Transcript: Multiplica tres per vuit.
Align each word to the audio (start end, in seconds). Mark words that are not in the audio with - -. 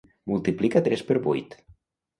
Multiplica 0.31 0.83
tres 0.89 1.07
per 1.11 1.21
vuit. 1.31 1.59